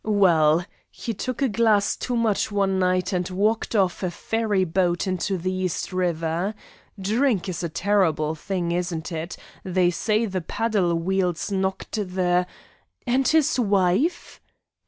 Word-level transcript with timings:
Well, 0.03 0.65
he 0.89 1.13
took 1.13 1.43
a 1.43 1.47
glass 1.47 1.95
too 1.95 2.15
much 2.15 2.51
one 2.51 2.79
night, 2.79 3.13
and 3.13 3.29
walked 3.29 3.75
off 3.75 4.01
a 4.01 4.09
ferry 4.09 4.63
boat 4.63 5.05
into 5.05 5.37
the 5.37 5.53
East 5.53 5.93
River. 5.93 6.55
Drink 6.99 7.47
is 7.47 7.61
a 7.61 7.69
terrible 7.69 8.33
thing, 8.33 8.71
isn't 8.71 9.11
it? 9.11 9.37
They 9.63 9.91
say 9.91 10.25
the 10.25 10.41
paddle 10.41 10.95
wheels 10.95 11.51
knocked 11.51 11.97
the" 11.97 12.47
"And 13.05 13.27
his 13.27 13.59
wife?" 13.59 14.41